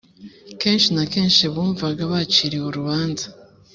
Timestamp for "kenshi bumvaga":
1.13-2.01